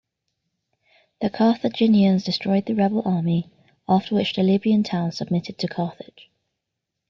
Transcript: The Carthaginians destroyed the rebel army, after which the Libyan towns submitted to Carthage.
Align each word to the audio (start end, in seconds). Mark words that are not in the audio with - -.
The 1.21 1.29
Carthaginians 1.29 2.23
destroyed 2.23 2.65
the 2.65 2.73
rebel 2.73 3.03
army, 3.05 3.51
after 3.87 4.15
which 4.15 4.33
the 4.33 4.41
Libyan 4.41 4.81
towns 4.81 5.17
submitted 5.17 5.59
to 5.59 5.67
Carthage. 5.67 6.31